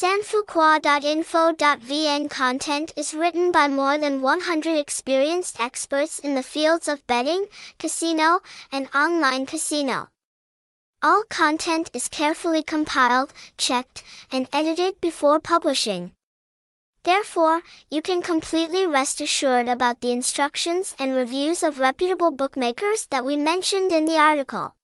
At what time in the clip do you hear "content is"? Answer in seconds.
2.30-3.12, 11.28-12.08